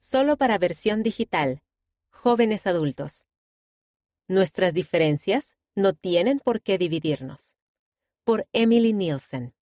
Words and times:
Solo 0.00 0.36
para 0.36 0.58
versión 0.58 1.02
digital. 1.02 1.62
Jóvenes 2.10 2.66
adultos. 2.66 3.26
Nuestras 4.28 4.72
diferencias 4.72 5.56
no 5.74 5.92
tienen 5.92 6.38
por 6.38 6.62
qué 6.62 6.78
dividirnos. 6.78 7.56
Por 8.24 8.46
Emily 8.52 8.92
Nielsen. 8.92 9.54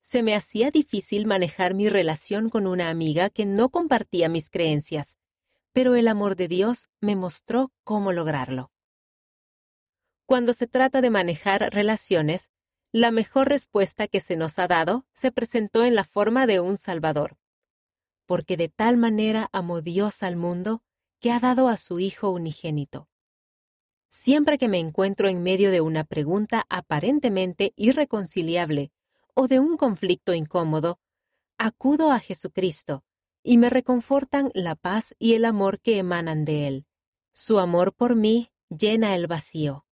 Se 0.00 0.22
me 0.22 0.36
hacía 0.36 0.70
difícil 0.70 1.26
manejar 1.26 1.74
mi 1.74 1.88
relación 1.88 2.48
con 2.48 2.66
una 2.66 2.90
amiga 2.90 3.28
que 3.28 3.44
no 3.44 3.70
compartía 3.70 4.28
mis 4.28 4.50
creencias, 4.50 5.18
pero 5.72 5.96
el 5.96 6.08
amor 6.08 6.36
de 6.36 6.46
Dios 6.46 6.88
me 7.00 7.16
mostró 7.16 7.72
cómo 7.82 8.12
lograrlo. 8.12 8.70
Cuando 10.26 10.52
se 10.52 10.66
trata 10.66 11.00
de 11.00 11.10
manejar 11.10 11.70
relaciones, 11.72 12.50
la 12.92 13.10
mejor 13.10 13.48
respuesta 13.48 14.06
que 14.06 14.20
se 14.20 14.36
nos 14.36 14.58
ha 14.58 14.68
dado 14.68 15.06
se 15.12 15.32
presentó 15.32 15.84
en 15.84 15.96
la 15.96 16.04
forma 16.04 16.46
de 16.46 16.60
un 16.60 16.76
Salvador. 16.76 17.36
Porque 18.26 18.56
de 18.56 18.68
tal 18.68 18.96
manera 18.96 19.48
amó 19.52 19.80
Dios 19.80 20.22
al 20.22 20.36
mundo 20.36 20.82
que 21.20 21.30
ha 21.32 21.40
dado 21.40 21.68
a 21.68 21.76
su 21.76 22.00
Hijo 22.00 22.30
unigénito. 22.30 23.08
Siempre 24.08 24.58
que 24.58 24.68
me 24.68 24.78
encuentro 24.78 25.28
en 25.28 25.42
medio 25.42 25.70
de 25.70 25.80
una 25.80 26.04
pregunta 26.04 26.66
aparentemente 26.68 27.72
irreconciliable 27.76 28.92
o 29.34 29.48
de 29.48 29.58
un 29.58 29.76
conflicto 29.76 30.34
incómodo, 30.34 31.00
acudo 31.58 32.12
a 32.12 32.20
Jesucristo 32.20 33.04
y 33.42 33.58
me 33.58 33.70
reconfortan 33.70 34.50
la 34.54 34.76
paz 34.76 35.14
y 35.18 35.34
el 35.34 35.44
amor 35.44 35.80
que 35.80 35.98
emanan 35.98 36.44
de 36.44 36.68
Él. 36.68 36.86
Su 37.32 37.58
amor 37.58 37.92
por 37.92 38.14
mí 38.14 38.52
llena 38.68 39.16
el 39.16 39.26
vacío. 39.26 39.84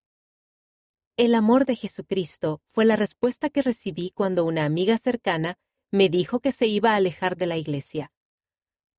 El 1.17 1.35
amor 1.35 1.67
de 1.67 1.77
Jesucristo 1.77 2.63
fue 2.67 2.85
la 2.85 2.97
respuesta 2.97 3.51
que 3.51 3.63
recibí 3.63 4.11
cuando 4.11 4.45
una 4.45 4.65
amiga 4.65 4.97
cercana 4.99 5.59
me 5.91 6.09
dijo 6.09 6.41
que 6.41 6.53
se 6.53 6.67
iba 6.67 6.93
a 6.93 6.97
alejar 6.97 7.37
de 7.37 7.47
la 7.47 7.57
iglesia. 7.57 8.12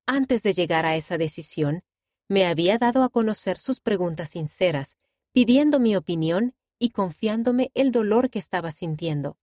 Antes 0.06 0.42
de 0.42 0.52
llegar 0.52 0.84
a 0.84 0.96
esa 0.96 1.16
decisión, 1.16 1.82
me 2.28 2.46
había 2.46 2.78
dado 2.78 3.02
a 3.02 3.08
conocer 3.08 3.58
sus 3.58 3.80
preguntas 3.80 4.30
sinceras, 4.30 4.98
pidiendo 5.32 5.80
mi 5.80 5.96
opinión 5.96 6.54
y 6.78 6.90
confiándome 6.90 7.70
el 7.74 7.90
dolor 7.90 8.30
que 8.30 8.38
estaba 8.38 8.70
sintiendo. 8.70 9.38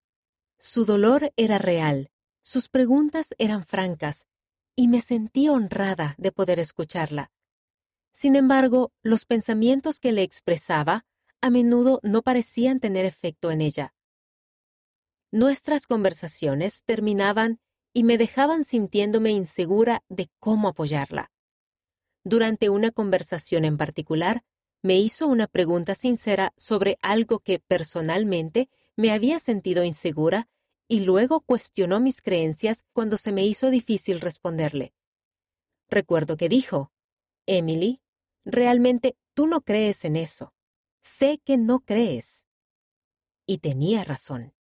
Su 0.59 0.85
dolor 0.85 1.33
era 1.35 1.57
real, 1.57 2.11
sus 2.43 2.69
preguntas 2.69 3.33
eran 3.37 3.65
francas, 3.65 4.27
y 4.75 4.87
me 4.87 5.01
sentí 5.01 5.49
honrada 5.49 6.15
de 6.17 6.31
poder 6.31 6.59
escucharla. 6.59 7.31
Sin 8.11 8.35
embargo, 8.35 8.91
los 9.01 9.25
pensamientos 9.25 9.99
que 9.99 10.11
le 10.11 10.21
expresaba 10.21 11.05
a 11.41 11.49
menudo 11.49 11.99
no 12.03 12.21
parecían 12.21 12.79
tener 12.79 13.05
efecto 13.05 13.51
en 13.51 13.61
ella. 13.61 13.95
Nuestras 15.31 15.87
conversaciones 15.87 16.83
terminaban 16.83 17.59
y 17.93 18.03
me 18.03 18.17
dejaban 18.17 18.63
sintiéndome 18.63 19.31
insegura 19.31 20.03
de 20.09 20.29
cómo 20.39 20.69
apoyarla. 20.69 21.31
Durante 22.23 22.69
una 22.69 22.91
conversación 22.91 23.65
en 23.65 23.77
particular, 23.77 24.43
me 24.83 24.99
hizo 24.99 25.27
una 25.27 25.47
pregunta 25.47 25.95
sincera 25.95 26.53
sobre 26.57 26.97
algo 27.01 27.39
que 27.39 27.59
personalmente 27.59 28.69
me 28.95 29.11
había 29.11 29.39
sentido 29.39 29.83
insegura 29.83 30.47
y 30.87 31.01
luego 31.01 31.41
cuestionó 31.41 31.99
mis 31.99 32.21
creencias 32.21 32.83
cuando 32.93 33.17
se 33.17 33.31
me 33.31 33.45
hizo 33.45 33.69
difícil 33.69 34.19
responderle. 34.19 34.93
Recuerdo 35.89 36.37
que 36.37 36.49
dijo, 36.49 36.91
Emily, 37.45 38.01
realmente 38.45 39.17
tú 39.33 39.47
no 39.47 39.61
crees 39.61 40.05
en 40.05 40.15
eso. 40.15 40.53
Sé 41.01 41.39
que 41.43 41.57
no 41.57 41.79
crees. 41.79 42.47
Y 43.45 43.59
tenía 43.59 44.03
razón. 44.03 44.53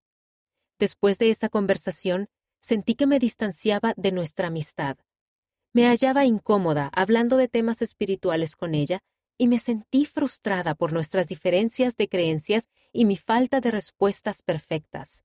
Después 0.79 1.19
de 1.19 1.31
esa 1.31 1.49
conversación, 1.49 2.29
sentí 2.61 2.95
que 2.95 3.07
me 3.07 3.19
distanciaba 3.19 3.95
de 3.97 4.13
nuestra 4.13 4.49
amistad. 4.49 4.99
Me 5.73 5.87
hallaba 5.87 6.25
incómoda 6.25 6.91
hablando 6.95 7.37
de 7.37 7.49
temas 7.49 7.83
espirituales 7.83 8.57
con 8.57 8.75
ella 8.75 9.01
y 9.39 9.49
me 9.49 9.59
sentí 9.59 10.05
frustrada 10.05 10.75
por 10.75 10.93
nuestras 10.93 11.27
diferencias 11.27 11.97
de 11.97 12.09
creencias 12.09 12.69
y 12.93 13.05
mi 13.05 13.17
falta 13.17 13.61
de 13.61 13.71
respuestas 13.71 14.43
perfectas. 14.43 15.25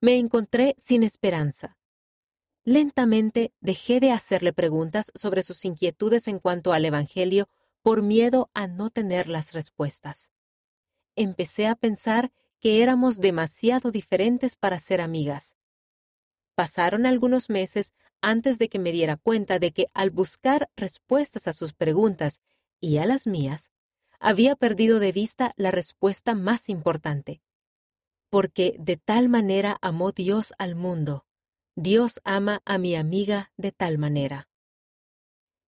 Me 0.00 0.18
encontré 0.18 0.74
sin 0.78 1.04
esperanza. 1.04 1.78
Lentamente 2.64 3.52
dejé 3.60 4.00
de 4.00 4.10
hacerle 4.10 4.52
preguntas 4.52 5.12
sobre 5.14 5.42
sus 5.42 5.64
inquietudes 5.64 6.26
en 6.26 6.38
cuanto 6.40 6.72
al 6.72 6.84
Evangelio 6.84 7.48
por 7.82 8.02
miedo 8.02 8.50
a 8.54 8.66
no 8.66 8.90
tener 8.90 9.28
las 9.28 9.52
respuestas. 9.52 10.32
Empecé 11.14 11.66
a 11.66 11.74
pensar 11.74 12.32
que 12.58 12.82
éramos 12.82 13.18
demasiado 13.18 13.90
diferentes 13.90 14.56
para 14.56 14.78
ser 14.78 15.00
amigas. 15.00 15.56
Pasaron 16.62 17.06
algunos 17.06 17.50
meses 17.50 17.92
antes 18.20 18.60
de 18.60 18.68
que 18.68 18.78
me 18.78 18.92
diera 18.92 19.16
cuenta 19.16 19.58
de 19.58 19.72
que 19.72 19.88
al 19.94 20.10
buscar 20.10 20.70
respuestas 20.76 21.48
a 21.48 21.52
sus 21.52 21.72
preguntas 21.72 22.38
y 22.80 22.98
a 22.98 23.04
las 23.04 23.26
mías, 23.26 23.72
había 24.20 24.54
perdido 24.54 25.00
de 25.00 25.10
vista 25.10 25.54
la 25.56 25.72
respuesta 25.72 26.36
más 26.36 26.68
importante. 26.68 27.42
Porque 28.30 28.76
de 28.78 28.96
tal 28.96 29.28
manera 29.28 29.76
amó 29.80 30.12
Dios 30.12 30.54
al 30.56 30.76
mundo, 30.76 31.26
Dios 31.74 32.20
ama 32.22 32.62
a 32.64 32.78
mi 32.78 32.94
amiga 32.94 33.50
de 33.56 33.72
tal 33.72 33.98
manera. 33.98 34.48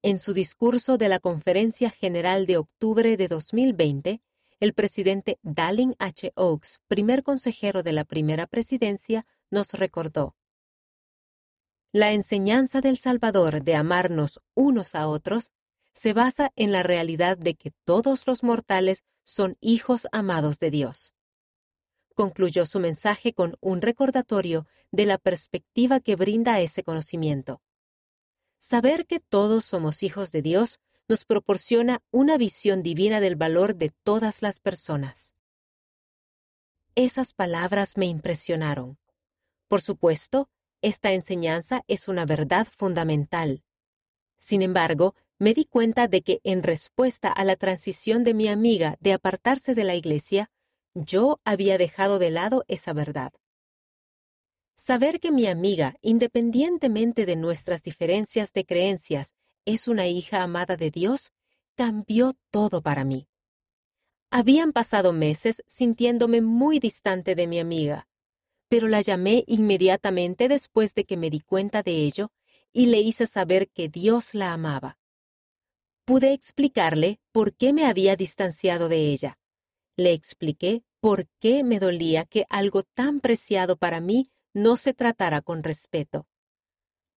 En 0.02 0.18
su 0.18 0.34
discurso 0.34 0.98
de 0.98 1.08
la 1.08 1.20
Conferencia 1.20 1.90
General 1.90 2.46
de 2.46 2.56
octubre 2.56 3.16
de 3.16 3.28
2020, 3.28 4.22
el 4.58 4.74
presidente 4.74 5.38
Dallin 5.44 5.94
H. 6.00 6.32
Oaks, 6.34 6.80
primer 6.88 7.22
consejero 7.22 7.84
de 7.84 7.92
la 7.92 8.02
primera 8.02 8.48
presidencia, 8.48 9.24
nos 9.52 9.74
recordó. 9.74 10.34
La 11.92 12.12
enseñanza 12.12 12.80
del 12.80 12.98
Salvador 12.98 13.64
de 13.64 13.74
amarnos 13.74 14.40
unos 14.54 14.94
a 14.94 15.08
otros 15.08 15.50
se 15.92 16.12
basa 16.12 16.52
en 16.54 16.70
la 16.70 16.84
realidad 16.84 17.36
de 17.36 17.54
que 17.54 17.72
todos 17.84 18.28
los 18.28 18.44
mortales 18.44 19.04
son 19.24 19.56
hijos 19.60 20.06
amados 20.12 20.60
de 20.60 20.70
Dios. 20.70 21.16
Concluyó 22.14 22.64
su 22.66 22.78
mensaje 22.78 23.32
con 23.32 23.56
un 23.60 23.82
recordatorio 23.82 24.68
de 24.92 25.04
la 25.04 25.18
perspectiva 25.18 25.98
que 25.98 26.14
brinda 26.14 26.60
ese 26.60 26.84
conocimiento. 26.84 27.60
Saber 28.60 29.06
que 29.06 29.18
todos 29.18 29.64
somos 29.64 30.04
hijos 30.04 30.30
de 30.30 30.42
Dios 30.42 30.78
nos 31.08 31.24
proporciona 31.24 32.02
una 32.12 32.38
visión 32.38 32.84
divina 32.84 33.18
del 33.18 33.34
valor 33.34 33.74
de 33.74 33.90
todas 34.04 34.42
las 34.42 34.60
personas. 34.60 35.34
Esas 36.94 37.32
palabras 37.32 37.96
me 37.96 38.06
impresionaron. 38.06 38.98
Por 39.66 39.80
supuesto, 39.80 40.48
esta 40.82 41.12
enseñanza 41.12 41.82
es 41.88 42.08
una 42.08 42.26
verdad 42.26 42.66
fundamental. 42.76 43.62
Sin 44.38 44.62
embargo, 44.62 45.14
me 45.38 45.54
di 45.54 45.64
cuenta 45.64 46.08
de 46.08 46.22
que 46.22 46.40
en 46.44 46.62
respuesta 46.62 47.30
a 47.30 47.44
la 47.44 47.56
transición 47.56 48.24
de 48.24 48.34
mi 48.34 48.48
amiga 48.48 48.96
de 49.00 49.12
apartarse 49.12 49.74
de 49.74 49.84
la 49.84 49.94
iglesia, 49.94 50.50
yo 50.94 51.40
había 51.44 51.78
dejado 51.78 52.18
de 52.18 52.30
lado 52.30 52.64
esa 52.68 52.92
verdad. 52.92 53.32
Saber 54.74 55.20
que 55.20 55.30
mi 55.30 55.46
amiga, 55.46 55.96
independientemente 56.00 57.26
de 57.26 57.36
nuestras 57.36 57.82
diferencias 57.82 58.52
de 58.52 58.64
creencias, 58.64 59.34
es 59.66 59.88
una 59.88 60.06
hija 60.06 60.42
amada 60.42 60.76
de 60.76 60.90
Dios, 60.90 61.32
cambió 61.74 62.34
todo 62.50 62.82
para 62.82 63.04
mí. 63.04 63.28
Habían 64.30 64.72
pasado 64.72 65.12
meses 65.12 65.62
sintiéndome 65.66 66.40
muy 66.40 66.78
distante 66.78 67.34
de 67.34 67.46
mi 67.46 67.58
amiga, 67.58 68.06
pero 68.70 68.86
la 68.86 69.00
llamé 69.00 69.42
inmediatamente 69.48 70.46
después 70.46 70.94
de 70.94 71.04
que 71.04 71.16
me 71.16 71.28
di 71.28 71.40
cuenta 71.40 71.82
de 71.82 71.90
ello 72.04 72.30
y 72.72 72.86
le 72.86 73.00
hice 73.00 73.26
saber 73.26 73.68
que 73.68 73.88
Dios 73.88 74.32
la 74.32 74.52
amaba. 74.52 74.96
Pude 76.04 76.32
explicarle 76.32 77.18
por 77.32 77.52
qué 77.52 77.72
me 77.72 77.86
había 77.86 78.14
distanciado 78.14 78.88
de 78.88 79.10
ella. 79.10 79.38
Le 79.96 80.12
expliqué 80.12 80.84
por 81.00 81.26
qué 81.40 81.64
me 81.64 81.80
dolía 81.80 82.24
que 82.24 82.46
algo 82.48 82.84
tan 82.84 83.18
preciado 83.18 83.76
para 83.76 84.00
mí 84.00 84.30
no 84.54 84.76
se 84.76 84.94
tratara 84.94 85.42
con 85.42 85.64
respeto. 85.64 86.28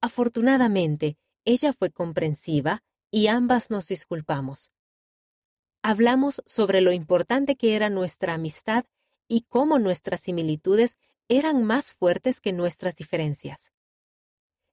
Afortunadamente, 0.02 1.20
ella 1.46 1.72
fue 1.72 1.92
comprensiva 1.92 2.84
y 3.12 3.28
ambas 3.28 3.70
nos 3.70 3.88
disculpamos. 3.88 4.72
Hablamos 5.84 6.42
sobre 6.48 6.82
lo 6.82 6.92
importante 6.92 7.56
que 7.56 7.76
era 7.76 7.92
nuestra 7.92 8.34
amistad 8.34 8.86
y 9.28 9.42
cómo 9.42 9.78
nuestras 9.78 10.22
similitudes 10.22 10.98
eran 11.38 11.64
más 11.64 11.92
fuertes 11.92 12.42
que 12.42 12.54
nuestras 12.54 12.96
diferencias. 12.96 13.72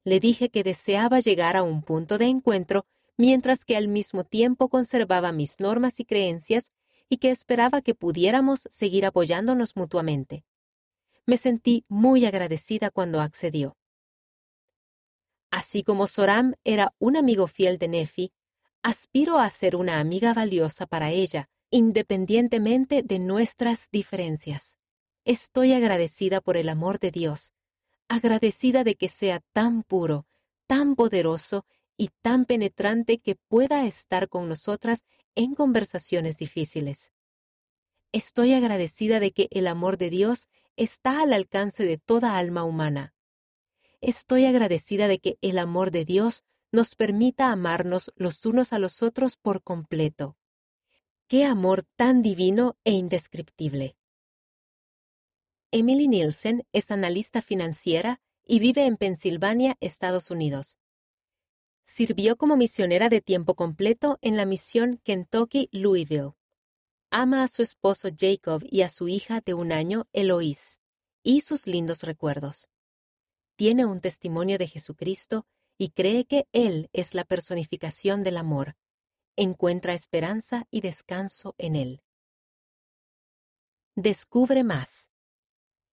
Le 0.04 0.20
dije 0.20 0.48
que 0.48 0.62
deseaba 0.62 1.20
llegar 1.20 1.56
a 1.56 1.62
un 1.62 1.82
punto 1.82 2.18
de 2.18 2.26
encuentro 2.26 2.86
mientras 3.16 3.64
que 3.64 3.76
al 3.76 3.88
mismo 3.88 4.24
tiempo 4.24 4.68
conservaba 4.68 5.32
mis 5.32 5.60
normas 5.60 6.00
y 6.00 6.04
creencias 6.04 6.72
y 7.08 7.18
que 7.18 7.30
esperaba 7.30 7.82
que 7.82 7.94
pudiéramos 7.94 8.66
seguir 8.70 9.04
apoyándonos 9.04 9.76
mutuamente 9.76 10.44
me 11.30 11.36
sentí 11.36 11.84
muy 11.88 12.26
agradecida 12.26 12.90
cuando 12.90 13.20
accedió. 13.20 13.76
Así 15.52 15.84
como 15.84 16.08
Soram 16.08 16.54
era 16.64 16.92
un 16.98 17.16
amigo 17.16 17.46
fiel 17.46 17.78
de 17.78 17.86
Nefi, 17.86 18.32
aspiro 18.82 19.38
a 19.38 19.48
ser 19.50 19.76
una 19.76 20.00
amiga 20.00 20.34
valiosa 20.34 20.86
para 20.86 21.10
ella, 21.10 21.48
independientemente 21.70 23.04
de 23.04 23.20
nuestras 23.20 23.88
diferencias. 23.92 24.76
Estoy 25.30 25.74
agradecida 25.74 26.40
por 26.40 26.56
el 26.56 26.68
amor 26.68 26.98
de 26.98 27.12
Dios, 27.12 27.54
agradecida 28.08 28.82
de 28.82 28.96
que 28.96 29.08
sea 29.08 29.38
tan 29.52 29.84
puro, 29.84 30.26
tan 30.66 30.96
poderoso 30.96 31.64
y 31.96 32.08
tan 32.20 32.46
penetrante 32.46 33.18
que 33.18 33.36
pueda 33.36 33.86
estar 33.86 34.28
con 34.28 34.48
nosotras 34.48 35.04
en 35.36 35.54
conversaciones 35.54 36.36
difíciles. 36.36 37.12
Estoy 38.10 38.54
agradecida 38.54 39.20
de 39.20 39.30
que 39.30 39.46
el 39.52 39.68
amor 39.68 39.98
de 39.98 40.10
Dios 40.10 40.48
está 40.74 41.22
al 41.22 41.32
alcance 41.32 41.84
de 41.84 41.96
toda 41.96 42.36
alma 42.36 42.64
humana. 42.64 43.14
Estoy 44.00 44.46
agradecida 44.46 45.06
de 45.06 45.20
que 45.20 45.38
el 45.42 45.60
amor 45.60 45.92
de 45.92 46.04
Dios 46.04 46.42
nos 46.72 46.96
permita 46.96 47.52
amarnos 47.52 48.10
los 48.16 48.44
unos 48.46 48.72
a 48.72 48.80
los 48.80 49.00
otros 49.00 49.36
por 49.36 49.62
completo. 49.62 50.36
¡Qué 51.28 51.44
amor 51.44 51.84
tan 51.94 52.20
divino 52.20 52.76
e 52.82 52.90
indescriptible! 52.90 53.94
Emily 55.72 56.08
Nielsen 56.08 56.66
es 56.72 56.90
analista 56.90 57.42
financiera 57.42 58.20
y 58.44 58.58
vive 58.58 58.86
en 58.86 58.96
Pensilvania, 58.96 59.76
Estados 59.78 60.32
Unidos. 60.32 60.76
Sirvió 61.84 62.36
como 62.36 62.56
misionera 62.56 63.08
de 63.08 63.20
tiempo 63.20 63.54
completo 63.54 64.18
en 64.20 64.36
la 64.36 64.46
misión 64.46 65.00
Kentucky-Louisville. 65.04 66.32
Ama 67.10 67.44
a 67.44 67.48
su 67.48 67.62
esposo 67.62 68.08
Jacob 68.16 68.64
y 68.68 68.82
a 68.82 68.90
su 68.90 69.06
hija 69.06 69.42
de 69.42 69.54
un 69.54 69.70
año, 69.70 70.08
Eloise, 70.12 70.78
y 71.22 71.42
sus 71.42 71.68
lindos 71.68 72.02
recuerdos. 72.02 72.68
Tiene 73.54 73.84
un 73.84 74.00
testimonio 74.00 74.58
de 74.58 74.66
Jesucristo 74.66 75.46
y 75.78 75.90
cree 75.90 76.24
que 76.24 76.48
Él 76.52 76.88
es 76.92 77.14
la 77.14 77.24
personificación 77.24 78.24
del 78.24 78.38
amor. 78.38 78.76
Encuentra 79.36 79.94
esperanza 79.94 80.66
y 80.72 80.80
descanso 80.80 81.54
en 81.58 81.76
Él. 81.76 82.02
Descubre 83.94 84.64
más. 84.64 85.09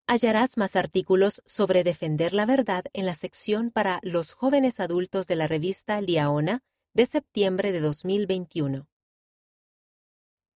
Hallarás 0.09 0.55
más 0.55 0.77
artículos 0.77 1.41
sobre 1.45 1.83
defender 1.83 2.31
la 2.31 2.45
verdad 2.45 2.85
en 2.93 3.05
la 3.05 3.13
sección 3.13 3.71
para 3.71 3.99
los 4.03 4.31
jóvenes 4.31 4.79
adultos 4.79 5.27
de 5.27 5.35
la 5.35 5.47
revista 5.47 5.99
Liaona 5.99 6.63
de 6.93 7.05
septiembre 7.05 7.73
de 7.73 7.81
2021. 7.81 8.87